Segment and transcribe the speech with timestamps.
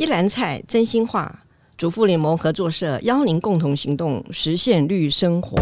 [0.00, 1.40] 一篮菜真心话，
[1.76, 5.58] 主妇联盟合作社邀您共同行动，实现绿生活。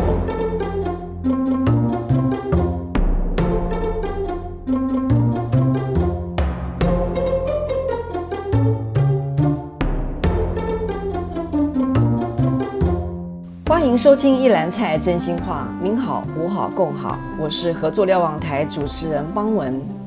[13.67, 15.67] 欢迎收听一篮菜真心话。
[15.83, 17.19] 您好，我好，共好。
[17.41, 19.98] 我是合作瞭望台主持人邦文。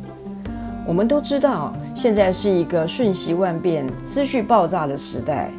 [0.92, 5.50] 我们都知道，现在是一个瞬息万变、资讯爆炸的时代，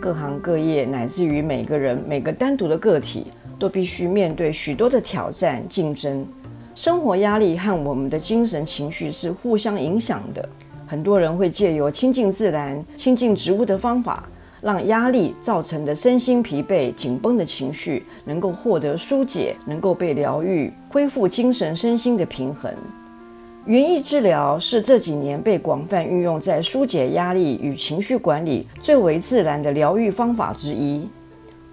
[0.00, 6.26] 各行各业乃至于每个人、每个单独的个体，都必须面对许多的挑战、竞争。
[6.74, 10.48] 生活压力和我们的精神情绪是互相影响的。
[10.88, 14.28] 很多人会借由亲近自然、亲近植物的方法，
[14.60, 22.74] 让压力造成的身心疲惫、紧绷的情绪能够获得疏解，能够被疗愈，恢复精神身心的平衡。
[23.70, 31.08] 园艺治疗是这几年被广泛运用在疏解压力与情绪管理最为自然的疗愈方法之一。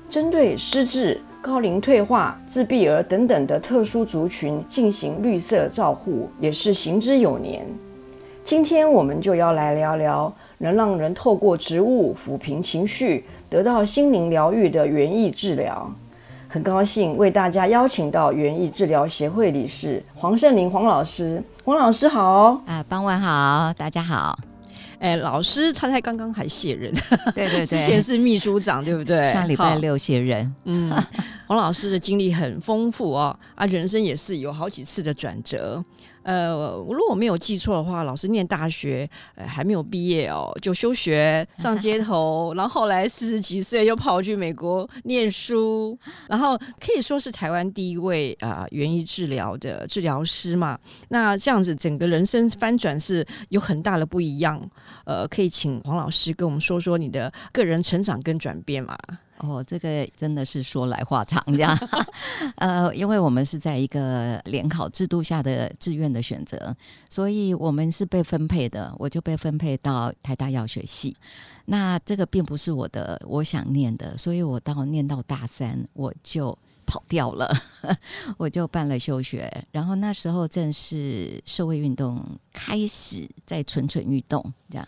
[0.07, 7.65] 针对失智、高龄退化、自闭儿等等的特殊族群进行绿色照护，也是行之有年。
[8.43, 15.91] 今天我们就要来聊聊能让人透过植物抚平情绪、得到心灵疗愈的园艺治疗。
[16.49, 21.43] 很高兴为大家邀请到园艺治疗协会理事黄胜林黄老师。
[21.65, 24.37] 黄老师好，啊，傍晚好，大家好。
[24.99, 26.91] 哎，老师他才刚刚还卸任，
[27.35, 29.27] 对对对， 之前是秘书长，对不对？
[29.31, 30.55] 上礼拜六卸任。
[30.63, 30.89] 嗯，
[31.45, 35.83] 黄老师的经历很丰富哦，啊，人生也是有好几次的转折。
[36.27, 45.97] 呃，如果我没有记错的话，老师念大学，呃，还没有毕业哦，就休学上街头，然后后来四十几岁又跑去美国念书，
[46.27, 50.77] 然后可以说是台湾第一位啊园艺治疗的治疗师嘛。
[51.07, 54.61] 那这样子整个人生翻转是有很大的不一样。
[55.05, 58.97] 呃，可以请黄老师跟我们说说你的个人成长跟转变吗？
[59.39, 61.77] 哦，这个真的是说来话长，这样。
[62.57, 66.75] 呃，因为我们是在一个联考制度下的志愿的选择，
[67.09, 71.15] 所以我们是被分配的，我就被分配到台大药学系。
[71.65, 77.53] 那这个并不是我的，我想念的，所以我到念到大三，我就跑掉了，
[78.37, 79.51] 我就办了休学。
[79.71, 84.87] 然后那时候正是社会运动开始在蠢蠢欲动，这样。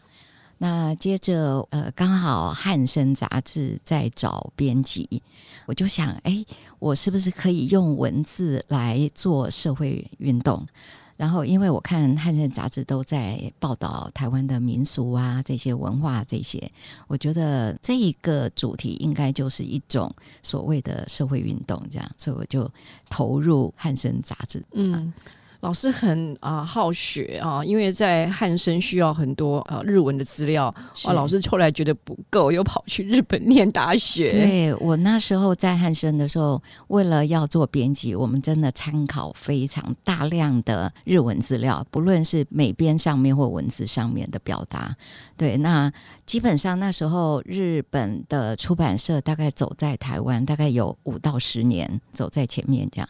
[0.62, 5.24] 那接着，呃，刚好汉生杂志在找编辑，
[5.66, 6.46] 我就想，哎，
[6.80, 10.68] 我是不是可以用文字来做社会运动？
[11.16, 16.70] 然后，因为我看汉生杂志都在报道台湾的民俗啊，这些文化这些，
[17.08, 22.70] 我觉得这一个主题应该就是一种所谓的社会运动，这样，所以我就
[23.10, 24.62] 投入汉生杂志。
[24.74, 25.14] 嗯。
[25.62, 31.12] 老师很啊、呃、好学啊，因为在汉生需要很多呃日文的资料啊。
[31.12, 34.32] 老师后来觉得不够，又跑去日本念大学。
[34.32, 44.96] 对，我那时候在汉生的时候，为了要做编辑，我们真的参考非常大量的日文资料，不论是美编上面或文字上面的表达。
[45.36, 45.92] 对，那
[46.26, 53.10] 基本上那时候日本的出版社大概走在台湾大概有五到十年，走在前面这样。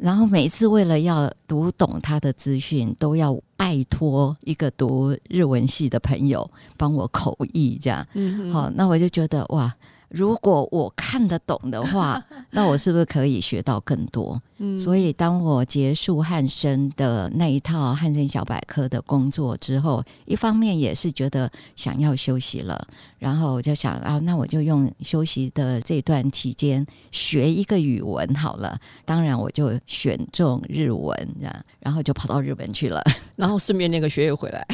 [0.00, 1.87] 然后每一次为了要读懂。
[2.02, 9.72] 他的资讯都要拜托一个读日文系的朋友帮我口译，这样，嗯，好，那我就觉得哇。
[10.08, 14.40] 如果我看得懂的话， 那我是不是可以学到更多？
[14.60, 28.76] 嗯，所以当我结束汉生的那一套汉生小百科的工作之后，一方面也是觉得想要休息了，然后我就想啊，那我就用休息的这段期间学一个语文好了。
[29.04, 33.02] 当然，我就选中日文，这样，然后就跑到日本去了，
[33.36, 34.66] 然后顺便那个学业回来。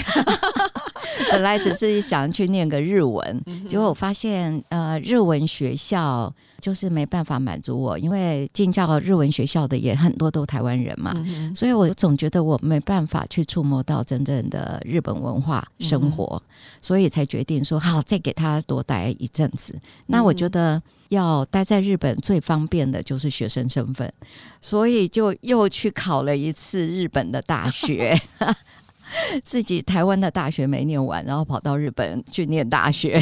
[1.31, 11.15] 本来只是想去念个日文，结果我发现，呃，日文学校就是没办法满足我，因为进教日文学校的也很多都台湾人嘛，
[11.55, 16.41] 所以我总觉得我没办法去触摸到真正的日本文化生活，
[16.81, 19.79] 所以才决定说好，再给他多待一阵子。
[20.07, 24.11] 那我觉得要待在日本最方便的就是学生身份，
[24.61, 28.19] 所以就又去考了一次日本的大学。
[29.45, 33.21] 自己台湾的大学没念完，然后跑到日本去念大学，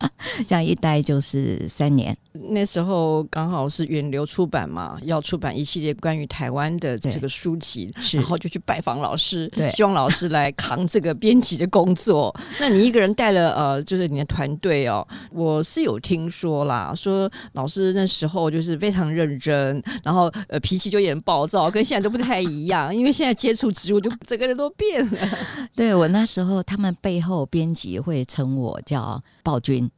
[0.46, 2.16] 这样一待就是三年。
[2.50, 12.34] 那时候刚好是远流出版嘛，要出版一系列关于台湾的这个书籍，然后就去拜访老师，对，希望老师来扛这个编辑的工作。
[12.58, 25.18] 那你一个人带了呃，就是你的团队哦，我是有听说啦，说老师那时候就是非常认真，然后呃脾气就有点暴躁，跟现在都不太一样，因为现在接触植物就整个人都变了。
[25.74, 29.89] 对，我那时候，他们背后编辑会称我叫暴君。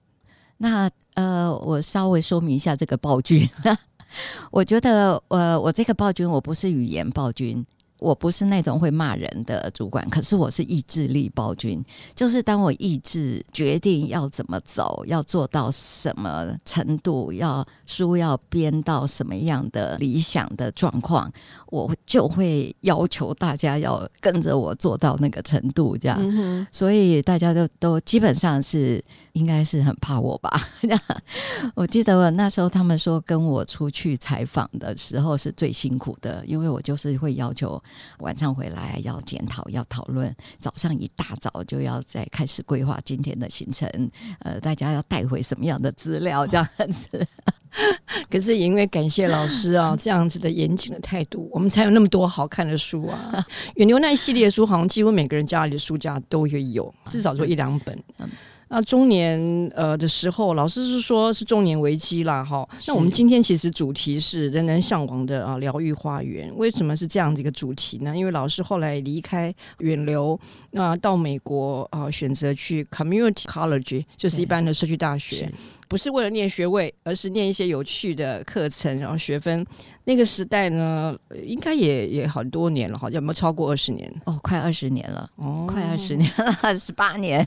[0.62, 3.44] 那呃，我稍微说明一下这个暴君。
[4.52, 7.66] 我觉得，呃，我这个暴君，我不是语言暴君。
[7.98, 11.80] 我不是那种会骂人的主管，可是我是意志力暴君。
[12.16, 21.32] 就是当我意志决定要怎么走，要做到什么程度，要书要编到什么样的理想的状况，
[21.68, 26.18] 我就会要求大家要跟着我做到那个程度，这样。
[26.20, 29.02] 嗯、所以大家都都基本上是。
[29.32, 30.60] 应该是很怕我吧？
[31.74, 37.82] 我记得我那时候他们说跟我出去采访的时候是最辛苦的，因为我就是会要求
[38.18, 43.88] 晚上回来要检讨、要讨论，早上一大早就要再开始规划今天的行程。
[44.40, 47.26] 呃，大家要带回什么样的资料这样子？
[48.30, 53.44] 可是也因为感谢老师啊， 这样子的严谨的态度，我们才有那么多好看的书啊。
[53.76, 57.98] 远流那一系列书，好像几乎每个人家里的书架都会有，至少说一两本。
[58.72, 59.38] 那中年
[59.76, 62.66] 呃的时候，老师是说是中年危机啦，哈。
[62.88, 66.50] 那我们今天其实主题是人人向往的啊疗愈花园。
[66.56, 68.16] 为什么是这样的一个主题呢？
[68.16, 70.40] 因为老师后来离开远流，
[70.70, 75.52] 那到美国啊选择去 Community College，就是一般的社区大学，
[75.86, 79.66] 不是为了念学位，而是念一些有趣的课程，然后学分。
[80.04, 81.14] 那个时代呢，
[81.44, 84.10] 应该也也很多年了，好像有没有超过二十年？
[84.24, 87.46] 哦，快二十年了，哦，快二十年了，十八年。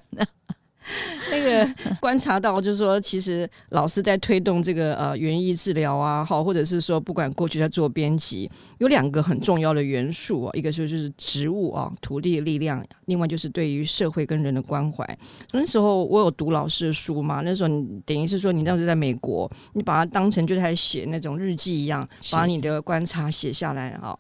[1.32, 1.68] 那个
[2.00, 15.06] 观察到，就是说，其实老师在推动这个呃园艺治疗啊，好，或者是说，不管过去在做编辑，有两个很重要的元素啊，一个是就是植物啊，土地的力量，另外就是对于社会跟人的关怀。
[15.52, 24.18] 那时候我有读老师的书嘛，那时候你等于是说，你当时在美国，你把它当成就在写那种日记一样，把你的观察写下来啊。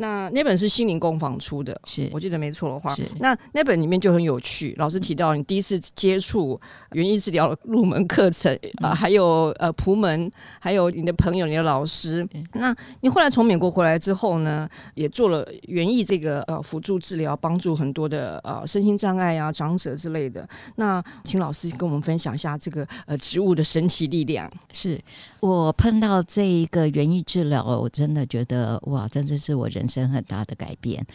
[0.00, 2.94] 那那本是心灵工坊出的，是我记得没错的话。
[2.94, 6.58] 是那那本里面就很有趣，老师提到你第一次接触
[6.92, 10.30] 园艺治疗入门课程啊、呃，还有呃仆门，
[10.60, 12.26] 还有你的朋友、你的老师。
[12.32, 20.48] 嗯、那你后来从美国回来之后呢，也做了园艺这个呃辅助治疗，帮助很多的呃身心障碍啊长者之类的。
[20.76, 24.48] 那请老师跟我们分享一下这个呃植物的神奇力量。
[24.72, 24.96] 是
[25.40, 31.06] 我碰到这一个园艺治疗，我真的觉得哇，真的是我人生很大的改变，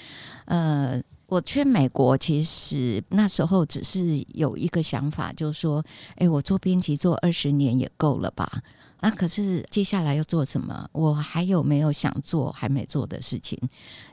[0.46, 5.84] 呃，我去美国其实那时候只是有一个想法，就是说，
[6.16, 8.62] 哎，我做编辑做二十年也够了吧。
[9.04, 10.90] 那、可是接下来要做什么？
[10.94, 13.60] 我还有没有想做还没做的事情？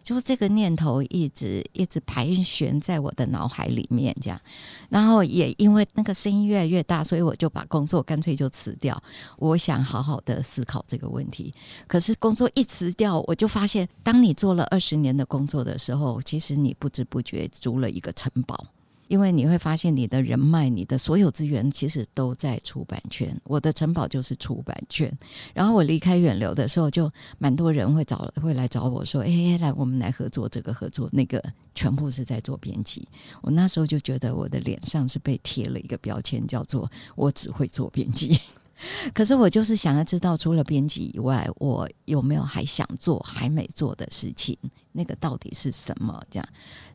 [0.02, 4.40] 就是这个念头一直一直盘旋在我的脑海里面，这样。
[4.88, 9.00] 然后也因为那个声音越来越大，所以我就把工作干脆就辞掉。
[9.38, 11.54] 我想好好的思考这个问题。
[11.86, 18.66] 可是工作一辞掉，我就发现，当你做了二十年的工作的时候，其实你不知不觉租了一个城堡。
[19.10, 23.36] 因为你会发现，你的人脉、你的所有资源，其实都在出版圈。
[23.42, 25.12] 我的城堡就是出版圈。
[25.52, 31.42] 然后我离开远流的时候，就蛮多人会找会来找我说：“哎，来，我们来合作这个合作那个，
[31.74, 33.08] 全部是在做编辑。”
[33.42, 38.38] 我那时候就觉得我的脸上是被贴了一个标签，叫做“我只会做编辑”。
[39.14, 44.56] 可是我就是想要知道，除了编辑以外，我有没有还想做还没做的事情？
[44.92, 46.20] 那个到底是什么？
[46.30, 46.48] 这样。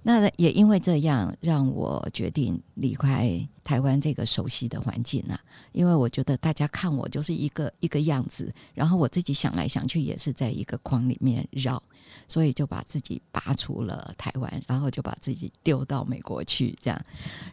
[0.04, 5.40] 那也因为这样，让我决定离开台湾这个熟悉的环境啊。
[5.72, 11.82] 因为我觉得大家看我就是一个一个样子，然后我自己想来想去也是在一个框里面绕，
[12.28, 17.06] 所以就把自己拔出了台湾，然后就把自己丢到美国去，这样。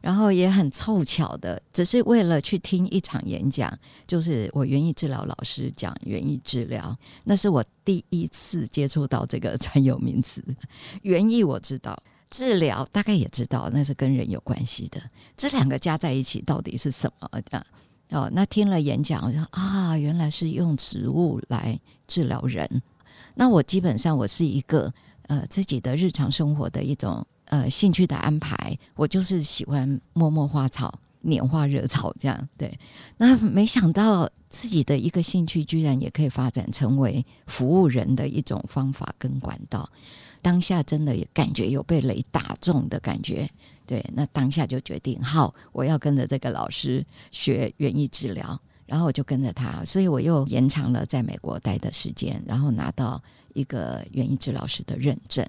[0.02, 10.42] 然后也很凑巧的，只是为了去听一场演讲，就是我园艺治疗老师讲园艺治疗，那是我第一次接触到这个专有名词。
[11.02, 12.00] 园艺我知道。
[12.30, 14.98] 治疗大概也知道，那是跟人有关系的。
[15.36, 17.66] 这两个加在一起到底是什么的？
[18.08, 22.66] 哦，那听了演讲，我就啊，原来是用植物来治疗人。
[23.34, 24.90] 那我基本上我是一个
[25.26, 32.48] 呃自己的日常生活的一种呃兴趣的安排，我就是喜欢摸摸花草、拈花惹草这样。
[32.56, 32.78] 对，
[33.16, 39.88] 那没想到自己的一个兴趣居然也可以发展成为服务人的一种方法跟管道。
[40.40, 43.48] 当下真的也感觉有被雷打中的感觉，
[43.86, 48.60] 对，那当下就决定好，我要跟着这个老师学园艺治疗。
[48.84, 53.22] 然后我就跟着他，所以我又延长了在美国待的时间，然后拿到
[53.54, 55.46] 一个园艺治疗师的认证，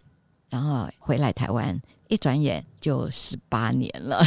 [0.54, 1.82] 然后回来台湾。
[2.10, 4.22] 一转眼就十八年了，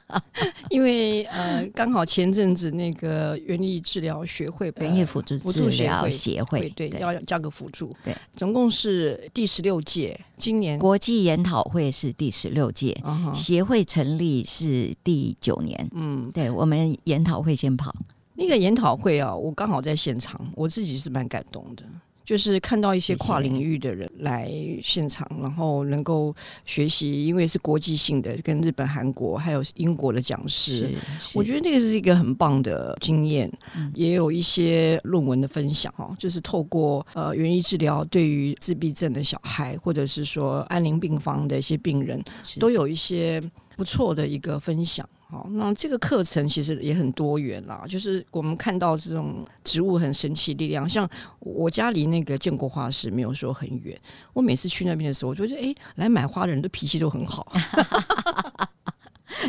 [0.70, 10.18] 因为呃，刚好前阵子那个园艺治疗学会、园艺辅助治疗协会，对，要加个辅助，对，总共是第十六届。
[10.38, 12.96] 今年国际研讨会是第十六届，
[13.34, 15.90] 协会成立是第九年。
[15.92, 17.94] 嗯，对，我们研讨会先跑
[18.34, 21.84] 那个研讨会啊，我刚好在现场，我自己是蛮感动的。
[22.30, 24.48] 就是看到一些跨领域的人来
[24.80, 26.32] 现场，然后能够
[26.64, 30.88] 学习，因为是国际性的，跟日本、韩国还有英国的讲师，
[31.34, 33.50] 我觉得那个是一个很棒的经验。
[33.74, 42.22] 嗯、也有一些论文的分享哈，就是透过呃园艺治疗对于自闭症的小孩，或者是说安宁病房的一些病人，
[42.60, 43.42] 都有一些
[43.76, 45.04] 不错的一个分享。
[45.30, 51.08] 好，那这个课程其实也很多元啦，就是我们看到这种植物很神奇力量，像
[51.38, 53.96] 我家离那个建国花市没有说很远，
[54.32, 57.46] 我每次去那边的时候，我觉得哎，来买花的人都脾气都很好。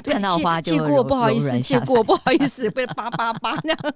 [0.03, 3.93] 看到花就借过，不好意思，借过不好意思，被叭叭叭那样。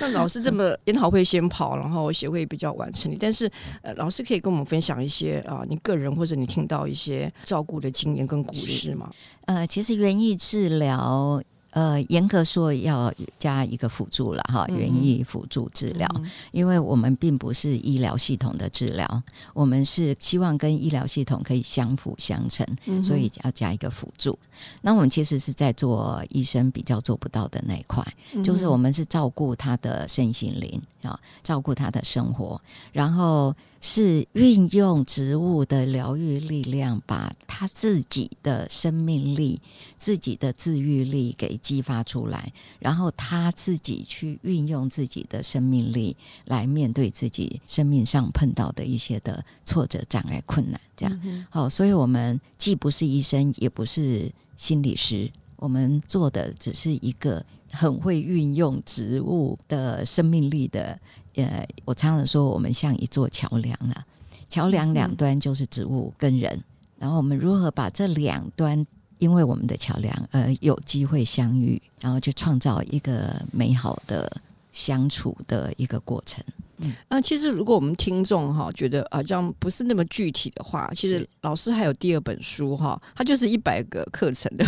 [0.00, 3.50] 那老师这么 研讨会先跑，然后协会比较晚成立，但是
[3.82, 9.10] 呃，老师可以跟我们分享一些啊、呃，你个人或者你听到一些照顾的经验跟故事吗？
[9.46, 11.42] 呃，其实园艺治疗。
[11.78, 19.22] 呃，严格说要加一个辅助了哈，园艺辅助治疗，嗯、因为我们并不是医疗系统的治疗，
[19.54, 24.36] 我们是希望跟医疗系统可以相辅相成，嗯、所以要加一个辅助。
[24.80, 28.04] 那我们其实是在做医生比较做不到的那一块，
[28.34, 33.54] 嗯、就是我们是照顾他的身心灵啊，照顾他的生活，然后。
[33.80, 39.60] 是运用植物的疗愈力量，把他自己的生命力、
[39.96, 46.16] 自己的自愈力给激发出来，然后他自己去运用自己的生命力
[46.46, 50.80] 来面对自己生命上碰到的一些的挫折、障碍、困难。
[50.96, 60.98] 这样，好、所以我们既不是医生，也不是心理师，我们做的只是一个很会运用植物的生命力的。
[61.38, 64.04] 呃，我常常说，我们像一座桥梁啊，
[64.48, 66.64] 桥梁两端就是植物跟人，嗯、
[66.98, 68.84] 然后我们如何把这两端，
[69.18, 74.28] 因为我们的桥梁而有机会相遇，然后去创造一个美好的
[74.72, 76.44] 相处的一个过程。
[76.78, 84.64] 嗯，那其实如果我们听众哈觉得啊这样不是那么具体的话，其实老师还有第二本书哈，它就是一百个课程的。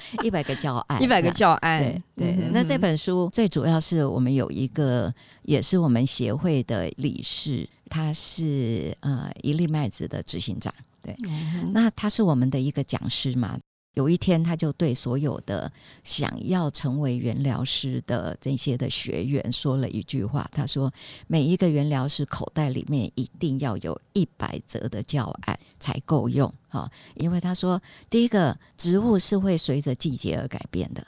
[0.22, 1.82] 一百个教案，一百个教案，
[2.16, 2.46] 对对。
[2.46, 10.72] 嗯、那这本书最主要是我们有一个，也是我们协会的理事，他是呃一粒麦子的执行长，
[11.02, 11.16] 对。
[11.24, 13.58] 嗯、那他是我们的一个讲师嘛。
[13.94, 15.70] 有一天，他就对所有的
[16.02, 20.48] 想要成为园疗师的这些的学员说了一句话。
[20.52, 20.92] 他说
[21.28, 31.06] ：“每一个园疗师口袋里面一定要有一百则的教案才够用。”哈，因为他说，第一个，植物是会随着季节而改变的，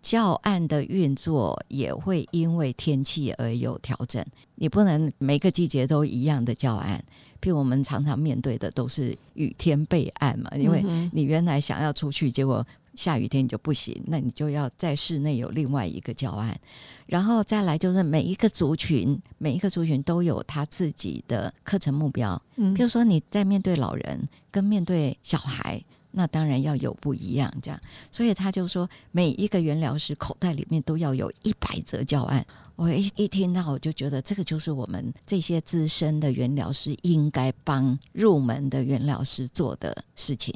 [0.00, 4.24] 教案的运作也会因为天气而有调整。
[4.54, 7.04] 你不能每个季节都一样的教案。
[7.42, 10.82] 譬如我们常常面对的都是雨天备案嘛，因为
[11.12, 16.56] 你原来想要出去，结果下雨天你就不行，那你就要在室内有另外一个教案，
[17.06, 22.40] 然后再来就是每一个族群，每一个族群都有他自己的课程目标。
[22.56, 25.82] 嗯，譬如说你在面对老人跟面对小孩，
[26.12, 27.80] 那当然要有不一样，这样，
[28.12, 32.46] 所以他就说每一个原疗师口袋里面都要有一百则教案。
[32.74, 40.54] 我一一听到，我就觉得这个就是我们这些资深的原疗师应该帮入门的原疗师做的事情，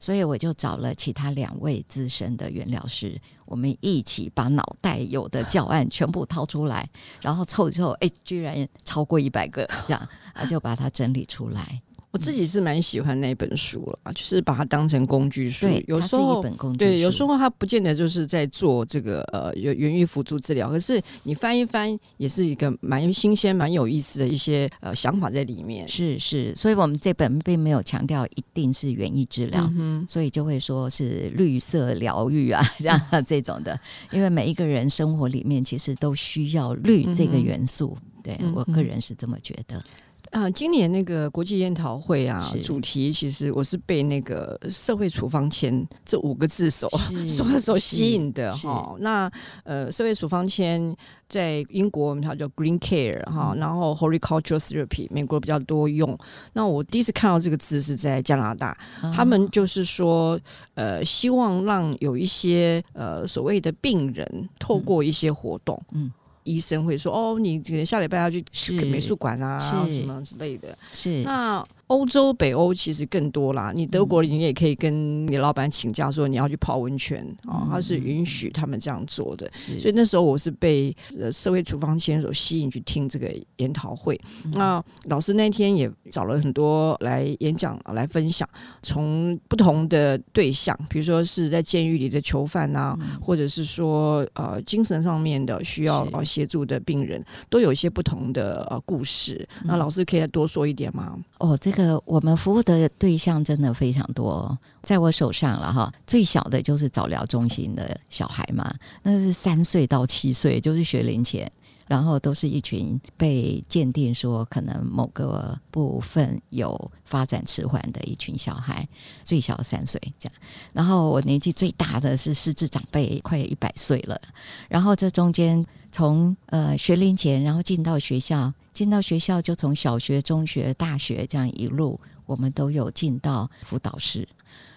[0.00, 6.88] 所以我就找了其他两位资深的原疗师，我们一起把脑袋有的教案全部掏出来，
[7.20, 11.82] 然后凑一凑，哎，居然超过一百个，这样啊，就把它整理出来。
[12.10, 15.66] 我自己是蛮喜欢那本书了，就是把它当成工具书。
[15.66, 16.42] 对，有时候。
[16.78, 25.86] 对，有时候它不见得就是在做这个呃园园艺辅助治疗，可是你翻一翻，也是一个蛮新鲜、蛮有意思的一些呃想法在里面。
[25.86, 33.78] 是是，所以我们这本并没有强调一定是园艺治疗，嗯、所以就会说是绿色疗愈啊 这样这种的，
[34.10, 37.96] 因为每一个人生活里面其实都需要绿这个元素。
[38.00, 39.82] 嗯、对我个人是这么觉得。
[40.30, 46.88] 啊，今年那个国际研讨会啊，主题其实我是被那个“社会处方签”这五个字所
[47.28, 48.94] 所所吸引的哈。
[49.00, 49.30] 那
[49.64, 50.94] 呃，社会处方签
[51.28, 56.16] 在英国我们它叫 Green Care 哈、嗯，然后 Horticultural Therapy 美国比较多用。
[56.52, 60.38] 那我第一次看到这个字是在加拿大，哦、他们就是说
[60.74, 66.04] 呃，希望让有一些呃所谓的病人透过一些活动，嗯。
[66.04, 66.12] 嗯
[66.48, 68.42] 医生会说：“哦，你可能下礼拜要去
[68.86, 71.64] 美术馆啊，什么之类的。”是那。
[71.88, 73.72] 欧洲、北欧其实更多啦。
[73.74, 79.50] 你德国，你也可以跟你老板请假说你要去泡温泉啊，他、嗯哦、是允许他们这样做的。
[79.52, 84.20] 所以那时候我是被呃社会处方签所吸引去听这个研讨会。
[84.44, 88.46] 嗯、那老师那天也找了很多来演讲来分享，
[88.82, 99.48] 从不同的对象，比如说是在监狱里的囚犯啊，嗯、或者是说呃精神上面的需要呃协助的病人，都有一些不同的呃故事。
[99.64, 101.18] 那老师可以再多说一点吗？
[101.38, 101.77] 哦，这个。
[101.78, 105.92] 呃，我们服务的对象真的非常多，在我手上了哈。
[106.08, 108.68] 最小的就是早疗中心的小孩嘛，
[109.04, 111.48] 那是三岁到七岁，就是学龄前，
[111.86, 118.84] 然后都是一群被鉴定说可能某个部分有发展迟缓的一群小孩，
[119.22, 120.36] 最小三岁这样。
[120.72, 124.20] 然后我年纪最大的是失智长辈，快一百岁了。
[124.68, 128.52] 然后这中间从呃学龄前，然后进到学校。
[128.78, 134.28] 进到学校就从小学、中学、大学这样一路，我们都有进到辅导室。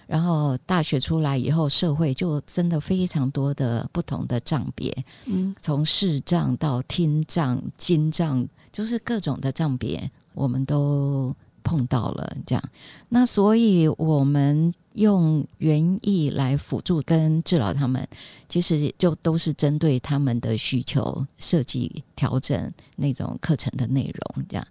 [0.08, 4.92] 然后大学出来以后，社会就真的非常多的不同的障别，
[5.28, 11.36] 嗯，从视障到听障、金障，就是各种的障别，我们都
[11.72, 12.36] 碰到了。
[12.46, 12.64] 这样，
[13.10, 14.74] 那所以我们。
[14.96, 18.06] 用园艺来辅助跟治疗他们，
[18.50, 24.46] 其实就都是针对他们的需求设计调整那种课程的内容。
[24.50, 24.68] 这样，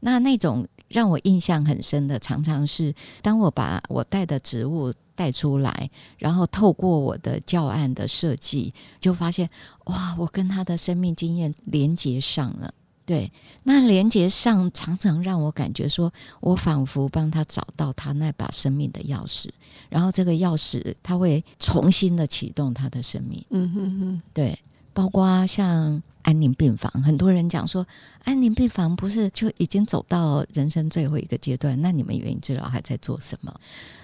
[0.00, 9.48] 那那种让我印象很深的，常常是当我把我带的植物带出来，然后透过我的教案的设计，就发现
[9.86, 12.74] 哇，我跟他的生命经验连接上了。
[13.06, 13.30] 对，
[13.62, 19.48] 那连接上常常让我感觉说，我仿佛帮他找到他那把生命的钥匙，
[19.88, 23.42] 然后这个钥匙他会重新的启动他的生命。
[23.50, 24.58] 嗯哼哼，对，
[24.96, 27.86] 包括像安宁病房，很多人讲说，
[28.24, 33.54] 安宁病房不是就已经走到人生最后一个阶段，那你们原因治疗还在做什么？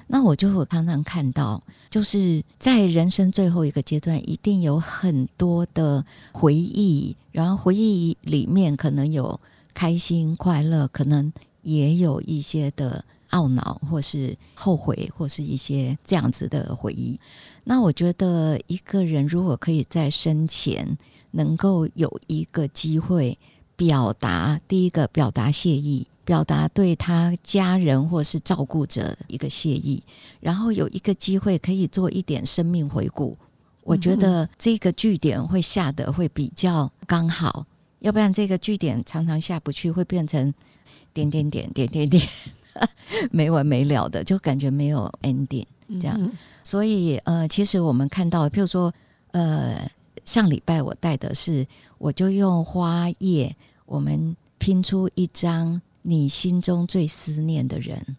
[0.06, 9.40] 那我就常常看到，就是在人生最后一个阶段，一定有很多的回忆，然后回忆里面可能有
[9.72, 11.32] 开心、快乐，可能
[11.62, 17.20] 也有一些的懊恼，或是后悔，或是一些这样子的回忆。
[17.64, 20.96] 那我觉得，一个人如果可以在生前
[21.32, 23.38] 能够有一个机会
[23.76, 26.07] 表达，第一个表达谢意。
[26.24, 30.00] 表达对他家人或是照顾者一个谢意，
[30.38, 33.37] 然后有一个机会可以做一点生命回顾，
[33.83, 37.66] 我觉得这个据点会下的会比较刚好，
[37.98, 40.54] 要不然这个据点常常下不去，会变成
[41.12, 42.24] 点点点点点点
[43.30, 45.66] 没完没了的，就感觉没有 ending
[46.00, 46.32] 这样。
[46.62, 48.92] 所以呃，其实我们看到，譬如说
[49.32, 49.90] 呃，
[50.24, 51.66] 上礼拜我带的是，
[51.98, 53.54] 我就用花叶，
[53.87, 55.80] 我们拼出一张。
[56.04, 58.16] 你心中最思念的人，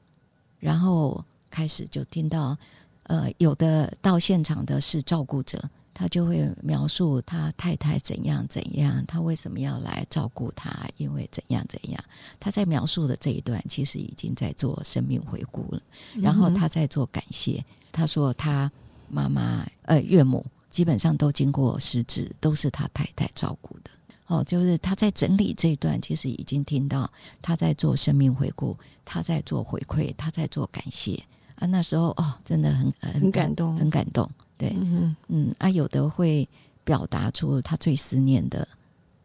[0.57, 2.57] 然后开始就听到，
[3.03, 5.61] 呃，有的到现场的是照顾者，
[5.93, 12.03] 他就会描述他太太怎样怎样，他为什么要来照顾他，因为怎样怎样。
[12.39, 15.81] 他在描述的这一段，其实已经在做生命回顾了，
[16.15, 17.63] 然后他在做感谢。
[17.91, 18.71] 他说他
[19.07, 23.91] 妈妈呃岳母基本上都经过失智，都是他太太照顾的。
[24.27, 28.75] 哦，就是他在整理这一段，其实已经听到他在做生命回顾，
[29.05, 31.21] 他在做回馈，他在做感谢
[31.55, 31.67] 啊。
[31.67, 34.27] 那时候哦，真的很很，很感动，很感动。
[34.63, 36.47] 对，嗯嗯啊，有的会
[36.83, 38.67] 表达出他最思念的，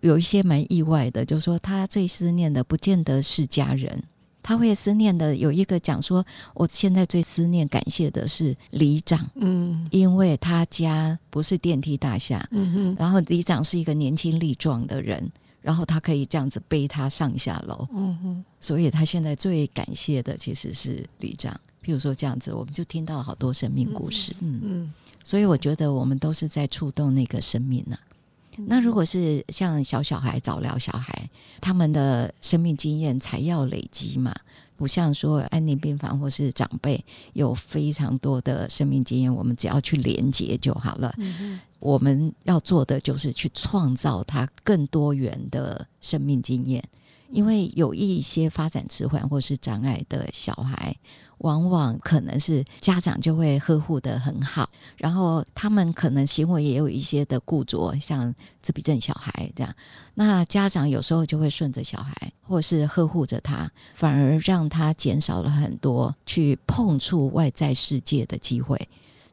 [0.00, 4.02] 有一些蛮意外的，就是说他最思念的不见得是家人。
[4.40, 6.24] 他会思念的有一个讲说，
[6.54, 21.52] 我现在最思念、感谢的是里长，嗯，因为他家不是电梯大厦，嗯哼，然后里长是一个年轻力壮的人，然后他可以这样子背他上下楼，嗯哼，所以他现在最感谢的其实是里长。
[21.84, 24.92] 譬如说这样子，我们就听到好多生命故事，嗯嗯，
[25.28, 28.00] 所以我觉得我们都是在触动那个生命呢、啊。
[28.66, 31.28] 那如果是像小小孩、早疗小孩，
[31.60, 34.34] 他们的生命经验才要累积嘛，
[34.74, 41.14] 不像说安宁病房或是长辈有非常多的生命经验，我们只要去连接就好了。
[41.18, 41.60] 嗯。
[41.78, 46.82] 我们要做的就是去创造他更多元的生命经验，
[47.30, 50.96] 因为有一些发展迟缓或是障碍的小孩。
[51.38, 59.74] 往往可能是家长就会呵护得很好，然后他们可能行为也有一些的固着，像自闭症小孩这样。
[60.14, 68.88] 那家长有时候就会顺着小孩，或是呵护着他，反而让他减少了很多去碰触外在世界的机会。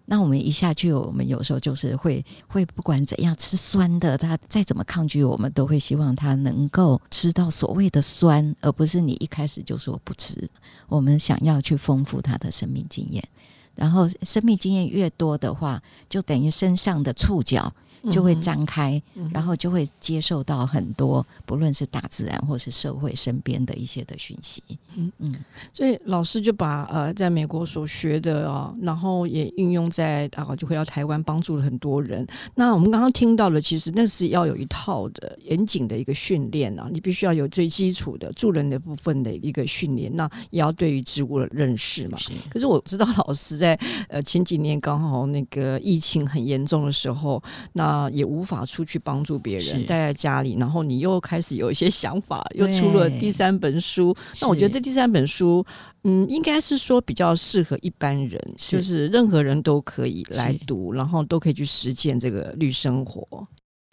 [0.05, 10.47] 那我们一下去，我们有时候就是会会不管怎样吃酸的，他再怎么抗拒，我们都会希望他能够吃到所谓的酸，而不是你一开始就说不吃。
[10.87, 13.27] 我们想要去丰富他的生命经验，
[13.73, 17.73] 然后生命经验越多的话，就等于身上的触角。
[18.11, 19.01] 就会张开，
[19.33, 24.63] 然后就会接受到很多，不论是大自然或是社会身边的一些的讯息。
[24.95, 25.35] 嗯嗯，
[25.73, 32.25] 所以老师就把呃在美国所学的啊，然后也运用在啊，就回到台湾，帮助了很多人。
[32.55, 42.17] 那我们刚刚听到的，其实那是要有一套的严谨的一个训练啊，你必须要有最基础的助人的部分的一个训练，那也要对于植物的认识嘛。
[42.17, 42.31] 是。
[42.49, 47.41] 可是我知道老师在呃前几年刚好那个疫情很严重的时候，
[47.73, 54.15] 那啊，也无法出去帮助别人，待在家里，然后你又开始有一些想法，又出了第三本书。
[54.41, 55.65] 那我觉得这第三本书，
[56.03, 63.47] 嗯，应该是说比较适合一般人，就是任何人都可以来读，然后都可以去实践这个绿生活。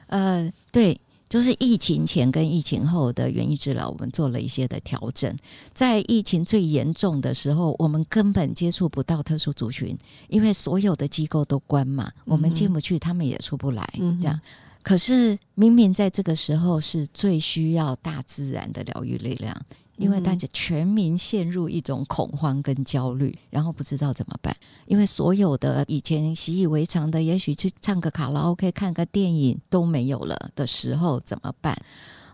[0.09, 0.99] 呃，对。
[1.33, 5.35] 就是疫情前跟疫情后的园艺治疗，我们做了一些的调整。
[5.73, 9.97] 在疫情最严重的时候，我们根本接触不到特殊族群，
[10.29, 13.91] 因为所有的机构都关嘛，我们进不去，他们也出不来。
[14.21, 14.39] 这样，
[14.83, 19.59] 可是明明在这个时候是最需要大自然的疗愈力量。
[20.03, 24.55] 因为大家全民陷入一种恐慌跟焦虑，然后不知道怎么办。
[24.87, 31.81] 因为所有的以前习以为常的，也许去唱个卡拉 OK、看个电影都没有了的时候怎么办？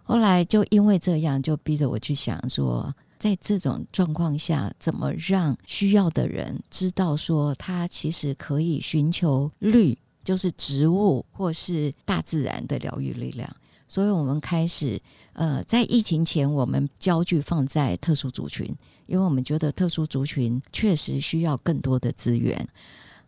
[0.02, 13.48] 后来就因为这样，就逼着我去想说，在这种状况下，怎么让需要的人知道说，他其实可以寻求绿，就是植物或是大自然的疗愈力量。
[13.88, 15.00] 所以我们开始。
[15.34, 18.66] 呃，在疫情前，我们焦距放在特殊族群，
[19.06, 22.68] 因为我们觉得特殊族群确实需要更多的资源。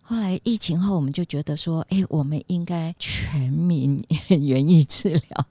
[0.03, 3.97] 后来疫情后，我们就觉得说，哎，我们应该全民
[4.29, 5.47] 园艺治疗，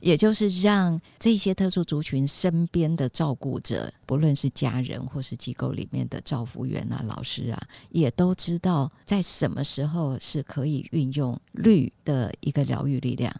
[0.00, 13.30] 也就是让这些特殊族群身边的照顾者，不论是家人或是机构里面的照护员啊、老师啊，也都知道在什么时候是可以运用绿的一个疗愈力量。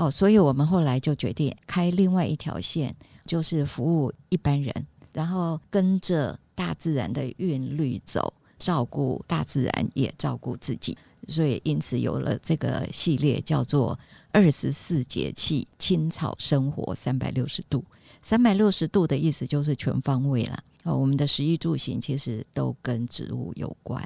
[0.00, 4.74] 哦，所以我们后来就决定开另外一条线，就是服务一般人，
[5.12, 10.96] 然后跟着大自然的韵律走，照顾大自然，也照顾自己。
[11.28, 13.98] 所以因此有了这个系列，叫做
[14.32, 17.84] “二十四节气青草生活三百六十度”。
[18.22, 20.64] 三百六十度的意思就是全方位了。
[20.84, 24.02] 哦，我们的食衣住行其实都跟植物有关。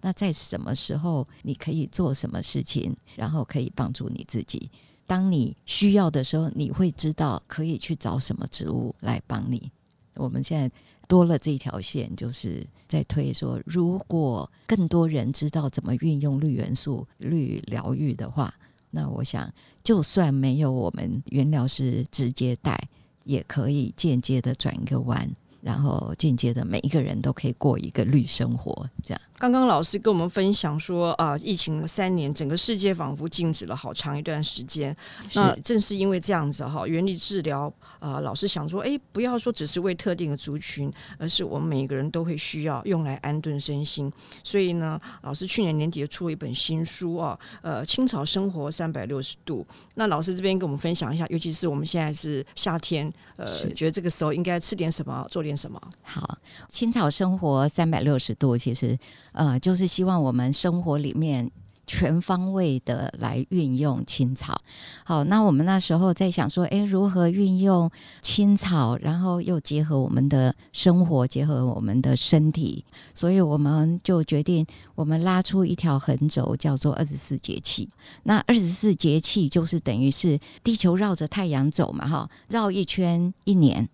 [0.00, 4.68] 那在什么时候你可以做什么事情，然后可以帮助你自己？
[5.06, 9.70] 当你需要的时候，你会知道可以去找什么植物来帮你。
[10.14, 10.74] 我们现在
[11.06, 18.52] 多了这条线，就是在推说，如果更多人知道怎么运用绿元素、绿疗愈的话，
[18.90, 19.52] 那我想，
[19.84, 22.80] 就算没有我们原疗师直接带，
[23.24, 25.30] 也可以间接的转一个弯。
[25.66, 28.88] 然后间接的，每一个人都可以过一个绿生活。
[29.02, 34.96] 这样，刚刚老师跟我们分享说啊，疫情三年，整个世界仿佛静止了好长一段时间。
[35.34, 44.12] 那正是因为这样子哈，原理治疗啊，老师想说，哎，不要说只是为特定的族群，而是我们每一个人都会需要用来安顿身心。
[44.44, 49.66] 所以呢，老师去年年底出了一本新书啊，呃，清朝生活三百六十度。
[49.96, 55.55] 那老师这边跟我们分享一下，尤其是我们现在是夏天，呃，觉得这个时候应该吃点什么，做点。
[55.56, 56.38] 什么好？
[56.68, 58.98] 青草生活三百六十度，其实
[59.32, 61.50] 呃，就是希望我们生活里面
[61.86, 64.60] 全方位的来运用青草。
[65.04, 67.88] 好，那我们那时候在想说，诶，如何运用
[68.20, 74.66] 青草，然后又结合我们的生活，结合我们的身体，所以我们就决定，
[74.96, 77.88] 我们拉出一条横轴，叫做二十四节气。
[78.24, 83.88] 那二十四节气就是等于是地球绕着太阳走嘛，哈，绕一圈一年。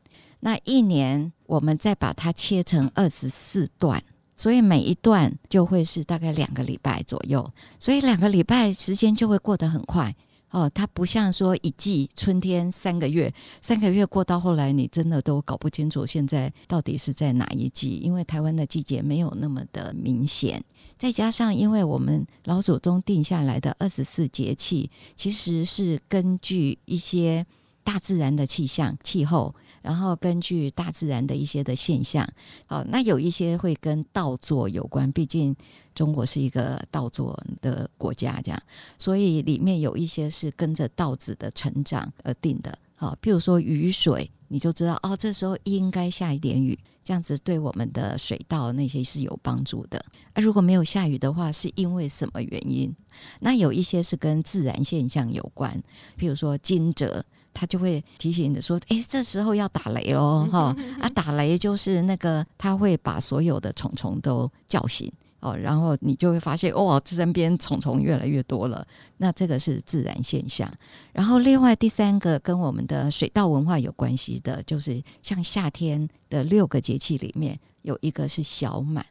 [0.45, 4.03] 那一年，我们再把它切成二十四段，
[4.37, 10.13] 所以每一段就会是大概两个礼拜左右，所以两个礼拜时间就会过得很快
[10.51, 10.69] 哦。
[10.75, 20.61] 它不像说一季春天三个月，三个月过到后来，你真的都搞不清楚现在到底是在哪一季，因为台湾的季节没有那么的明显，
[20.99, 27.47] 再加上因为我们老祖宗定下来的二十四节气，其实是根据一些。
[27.85, 32.27] 大自然的气象、气候，然后根据大自然的一些的现象，
[32.67, 35.55] 好，那有一些会跟稻作有关，毕竟
[35.95, 38.63] 中国是一个稻作的国家，这样，
[38.99, 42.79] 所以里面有一些是跟着稻子的成长而定的。
[42.95, 50.05] 好，譬如说雨水，你就知道哦，这时候应该下一点雨，这样子对我们的水稻那些是有帮助的。
[50.35, 52.95] 那如果没有下雨的话，是因为什么原因？
[53.41, 55.83] 那有一些是跟自然现象有关，
[56.17, 57.23] 譬如说惊蛰，
[57.55, 65.11] 它就会提醒你说，诶，这时候要打雷喽，哈啊，打雷就是那个，他会把所有的虫虫都叫醒。
[65.41, 68.87] 哦，然后你就会发现，哦，这身边虫虫越来越多了。
[69.17, 70.73] 那这个是自然现象。
[71.13, 79.05] 然后另外第三个跟我们的水稻文化有关系的，就是像夏天的六个节气里面有一个是小满。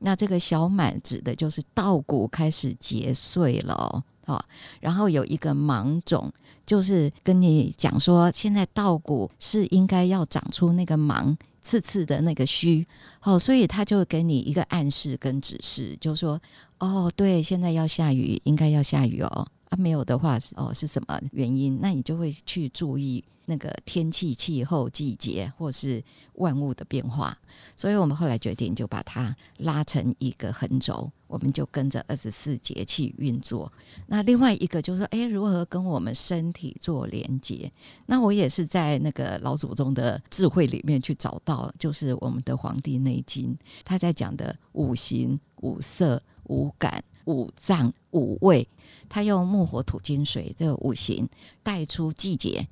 [0.00, 4.02] 那这个小满指的就是稻谷开始结穗了哦。
[4.26, 4.44] 好，
[4.80, 6.30] 然后有一个芒种，
[6.66, 11.34] 就是跟你讲说，现在稻谷是应该要长出那个芒。
[11.62, 12.86] 刺刺的那个须，
[13.22, 16.40] 哦，所以他就给你一个暗示跟指示，就说，
[16.78, 21.78] 哦，对，现在要下雨，应该要下雨哦，啊，没有的话是，哦，是什么原因？
[21.80, 23.24] 那你就会去注意。
[23.48, 26.02] 那个天气、气候、季节，或是
[26.32, 27.38] 万物的变化，
[27.76, 33.72] 所以我们后来决定就把它拉成一个横轴，我们就跟着二十四节气运作。
[34.08, 37.70] 那另外一个就是说，诶，如何跟我们身体做连接？
[38.06, 48.66] 那我也是在那个老祖宗的智慧里面去找到，就是我们的《黄帝内经》，他在讲的五行、五色、五感、五脏、五味，
[49.08, 51.28] 他用木、火、土、金、水这五行
[51.62, 52.66] 带出季节。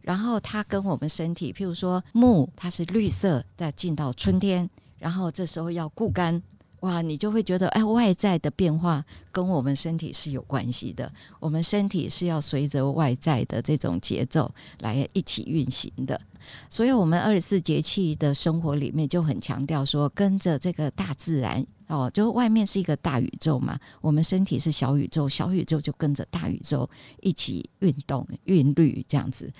[0.00, 6.42] 然后它跟我们身体，譬如说木，它是绿色，再进到春天，然后这时候要固肝，
[6.80, 16.18] 哇，你就会觉得，哎，外在的变化跟我们身体是有关系的，我们身体是要随着外在的这种节奏来一起运行的。
[16.70, 26.88] 所以，我们二十四节气的生活里面就很强调说，跟着这个大自然哦，就外面是一个大宇宙嘛，我们身体是小宇宙，小宇宙就跟着大宇宙
[27.20, 29.50] 一起运动、韵律这样子。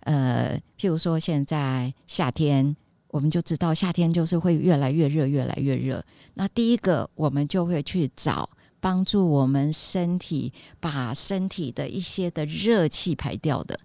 [0.00, 2.74] 呃，譬如说现在夏天，
[3.08, 6.04] 我们就知道夏天就是会越来越热，越来越热。
[6.34, 8.48] 那第一个，我们就会去找
[8.80, 13.78] 帮助我们身体把身体的一些的热气排掉的。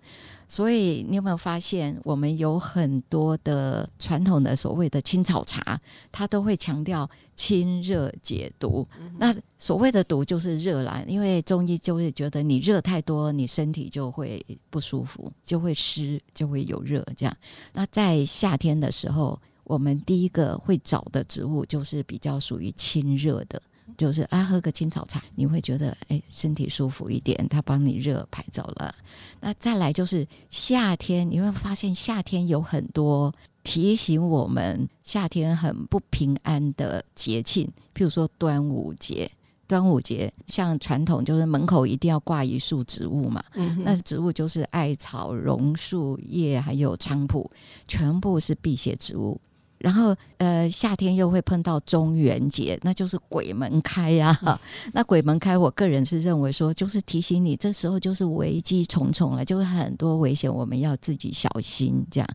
[0.51, 5.79] 所以你有没有发现，我们有很多的传统的所谓的青草茶，
[6.11, 8.85] 它都会强调清热解毒。
[9.19, 17.37] 那所谓的毒就是热啦，因为中医就会觉得你热太多，你身体就会不舒服，就会湿，就会有热这样。
[17.71, 23.61] 那在夏天的时候，我们第一个会找的植物就是比较属于清热的。
[23.97, 28.93] 就是啊，喝个青草茶，你会觉得哎，身体舒服一点，它帮你热排走了。
[29.39, 39.29] 那再来就是夏天，你会发现夏天有很多提醒我们夏天很不平安的节庆，譬如说端午节。
[39.67, 47.51] 端午节像传统就是门口一定要挂一束植物嘛，嗯、那植物就是艾草、榕树叶还有菖蒲，
[47.87, 49.39] 全部是辟邪植物。
[49.79, 54.59] 然后，呃，夏天又会碰到中元节，那就是鬼门开呀、啊。
[54.85, 62.05] 嗯、 那鬼门开，我个人是认为说，就是提醒你，这时候就是危机重重了，就是很多危险，我们要自己小心。
[62.11, 62.29] 这样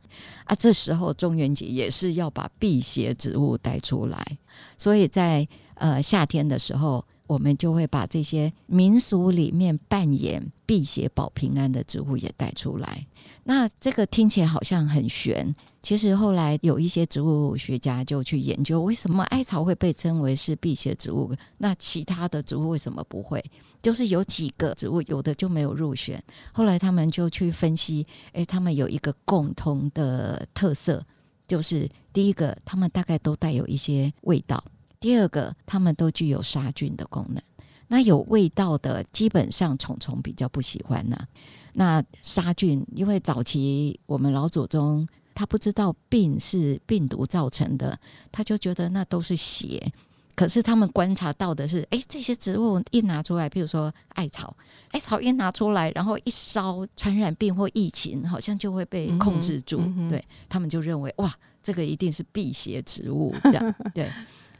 [0.45, 4.39] 啊，这时候中元节也是要把辟邪植物带出来，
[4.79, 7.05] 所以在呃夏天的时候。
[7.27, 13.07] 我们就会把这些民俗里面扮演辟邪保平安的植物也带出来。
[13.45, 23.43] 那这个听起来好像很玄，其实后来有一些植物学家就去研究，为什么艾草会被称为是辟邪植物，那其他的植物为什么不会？
[23.83, 26.23] 就是有几个植物有的就没有入选。
[26.53, 31.05] 后来他们就去分析，诶，他们有一个共同的特色，
[31.47, 34.65] 就是第一个，他们大概都带有一些味道。
[35.05, 37.43] 第二个，它们都具有杀菌的功能。
[37.89, 41.29] 那有味道的，基本上虫虫比较不喜欢呢、啊。
[41.75, 47.99] 那杀菌，因为早期我们老祖宗他不知道病是病毒造成的，
[48.33, 49.93] 他就觉得那都是邪。
[50.35, 54.57] 可是他们观察到的是，哎，这些植物一拿出来，譬如说艾草，
[54.93, 59.81] 艾草一拿出来，然后一烧，传染病或疫情好像就会被控制住。
[59.81, 61.31] 嗯嗯、对，他们就认为，哇，
[61.63, 64.11] 这个一定是辟邪植物，这样 对。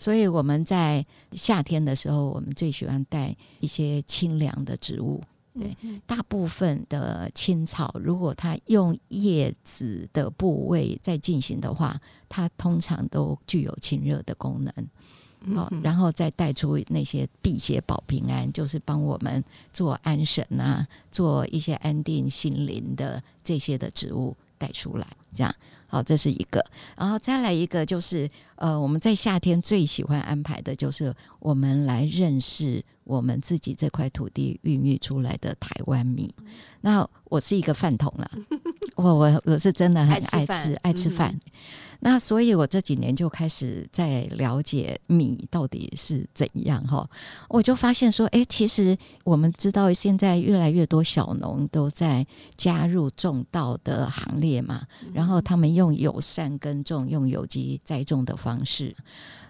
[0.05, 5.19] 所以我们在夏天的时候，我们最喜欢带一些清凉的植物。
[5.59, 15.55] 对，大部分的青草，如果它用叶子的部位在进行的话，它通常都具有清热的功能。
[15.57, 25.55] 好，然后再带出那些辟邪保平安，就是帮我们做安神啊，做一些安定心灵的这些的植物带出来，这样。
[25.95, 26.61] 好，这是一个，
[26.99, 36.29] 然后再来一个就是，呃，我们在夏天最喜欢安排的就是我们来认识我们自己这块土地孕育出来的台湾米。
[36.81, 38.29] 那我是一个饭桶了，
[38.97, 41.41] 我我我是真的很爱吃爱吃饭。
[42.07, 47.09] 那所以，我这几年就开始在了解米到底是怎样哈。
[47.49, 52.27] 我就发现说，哎，其实我们知道现在越来越多小农都在
[52.59, 54.83] 加入种稻的行列嘛，
[55.15, 58.95] 然后他们用友善耕种、用有机栽种的方式。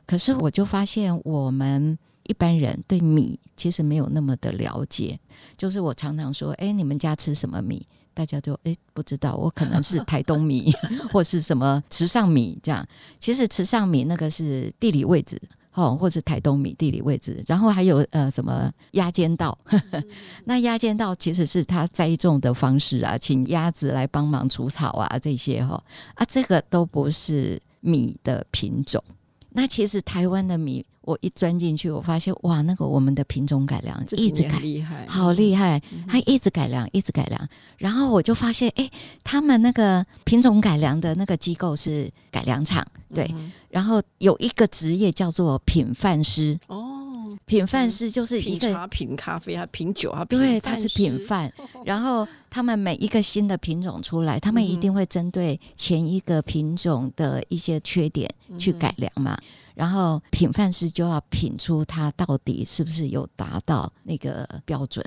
[0.07, 5.19] 可是，我就发现我们一般人对米其实没有那么的了解。
[5.57, 7.85] 就是我常常说，哎，你们家吃什么米？
[8.15, 10.73] 大家就诶不知道，我可能是台东米
[11.13, 12.87] 或是什么池上米这样。
[13.19, 15.41] 其实池上米那个是地理位置
[15.73, 17.43] 哦，或是台东米地理位置。
[17.47, 19.59] 然后还有呃什么鸭间稻，
[20.47, 25.83] 那鸭间稻其实是它栽种的方式啊，请鸭子来帮忙除草啊这些哈
[26.15, 29.03] 啊，这个都不是米的品种。
[29.51, 30.85] 那其实台湾的米。
[31.05, 37.49] 我一钻进去，我发现哇，那个我们的品种改良一直改，厉害，好厉害，还一直改良，一直改良。
[37.77, 38.91] 然后我就发现，哎，
[39.23, 43.31] 他们那个品种改良的那个机构是改良厂，对。
[43.69, 51.53] 然后有一个职业叫做品饭师哦，品饭师就是一个品茶、品咖啡啊、品酒啊，对，他是品饭。
[51.85, 59.37] 然后他们每一个新的品种出来，他们一定会针对前一个品种的一些缺点去改良嘛。
[59.75, 65.05] 然后品饭师就要品出它到底是不是有达到那个标准。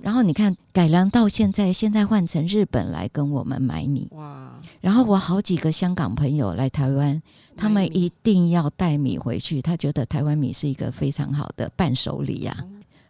[0.00, 4.08] 然后你看改良到现在，现在换成日本来跟我们买米。
[4.12, 4.52] 哇！
[4.80, 7.20] 然后我好几个香港朋友来台湾，
[7.56, 12.56] 他们一定要带米回去，他觉得台湾米是一个非常好的伴手礼呀。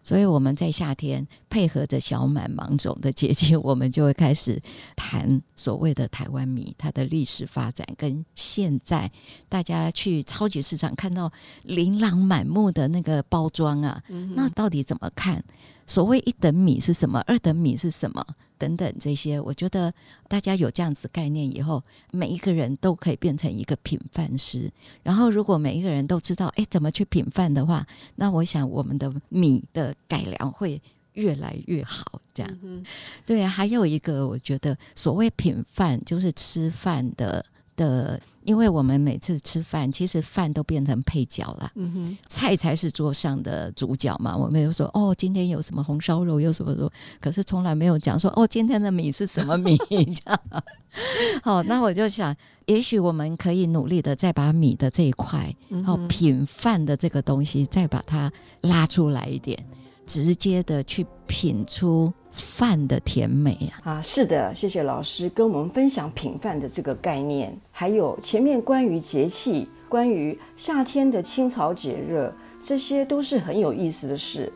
[0.09, 4.59] 所以我们在夏天配合着小满芒种的节气， 我们就会开始
[4.97, 9.11] 谈所谓的台湾米，它的历史发展跟现在
[9.51, 11.31] 大家去超级市场看到
[11.64, 14.03] 琳琅满目的那个包装啊，
[14.35, 15.44] 那到底怎么看？
[15.88, 17.18] 所谓一等米是什么？
[17.27, 18.24] 二等米是什么？
[18.59, 19.92] 等等这些，我觉得
[20.29, 24.70] 大家有这样子概念以后，每一个人都可以变成一个品饭师。
[25.03, 30.81] 然后，如果每一个人都知道哎怎么去品饭的话，那我想我们的米的改良会
[31.14, 32.20] 越来越好。
[32.35, 32.85] 这样，嗯、
[33.24, 37.42] 对，还有一个，我觉得所谓品饭就是吃饭的
[37.74, 38.20] 的。
[38.49, 44.35] 因为我们每次吃饭，其实饭都变成配角了，嗯哼，菜才是桌上的主角嘛。
[44.35, 50.41] 我们有说哦，今天有什么红烧肉，有什么肉，可是从来没有讲说哦，今天的米是什么米这样。
[51.45, 52.35] 好，那我就想，
[52.65, 58.33] 也许我们可以努力的再把米的这一块，然后品饭的这个东西，再把它
[58.63, 59.63] 拉出来一点，
[60.07, 62.11] 直接的去品出。
[62.33, 63.81] 饭的甜美呀！
[63.85, 74.53] 啊，是的，谢谢老师跟我们分享品饭的这个概念，还有前面关于节气、关于夏天的清草解热，这些都是很有意思的事。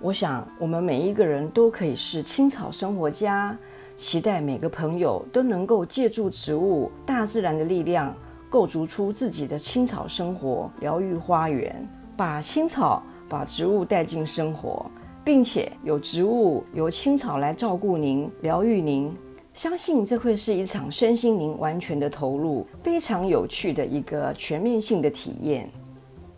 [0.00, 3.56] 我想，我们每一个人都可以是青草生活家，
[3.96, 8.14] 期待每个朋友都能够借助植物、大自然的力量，
[8.50, 14.84] 构筑出自己的青草生活疗愈花园，把青草、把植物带进生活。
[15.24, 19.10] 并且有植物、有青草来照顾您、疗愈您，
[19.54, 25.70] 相信这会是一场身心灵完全的投入，非常有趣的一个全面性的体验。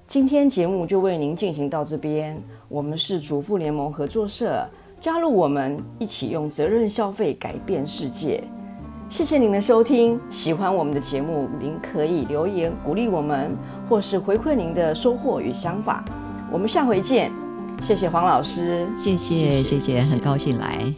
[0.06, 4.64] 今天节目就为您进行到这边，我们是主妇联盟合作社，
[5.00, 8.44] 加入我们一起用责任消费改变世界。
[9.08, 13.56] 谢谢您的收听，喜欢我们的节目，您可以留言鼓励我们，
[13.88, 16.04] 或是回馈您的收获与想法。
[16.52, 17.45] 我们下回见。
[17.80, 20.94] 谢谢黄老师，谢谢谢谢，很高兴来。